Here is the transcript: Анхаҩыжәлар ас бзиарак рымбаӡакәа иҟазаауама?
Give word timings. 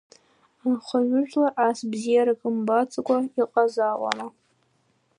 Анхаҩыжәлар 0.65 1.53
ас 1.67 1.79
бзиарак 1.91 2.39
рымбаӡакәа 2.43 3.17
иҟазаауама? 3.41 4.27